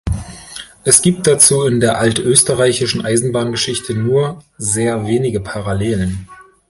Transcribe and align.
Es 0.83 1.03
gibt 1.03 1.27
dazu 1.27 1.61
in 1.65 1.79
der 1.79 1.99
altösterreichischen 1.99 3.05
Eisenbahngeschichte 3.05 3.93
nur 3.93 4.43
sehr 4.57 5.05
wenige 5.05 5.41
Parallelen. 5.41 6.27